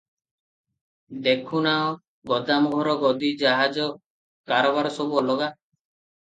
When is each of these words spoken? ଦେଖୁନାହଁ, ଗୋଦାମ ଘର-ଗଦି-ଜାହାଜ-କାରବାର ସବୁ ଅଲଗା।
ଦେଖୁନାହଁ, 1.27 1.91
ଗୋଦାମ 2.31 2.71
ଘର-ଗଦି-ଜାହାଜ-କାରବାର 2.77 4.95
ସବୁ 4.97 5.21
ଅଲଗା। 5.25 5.53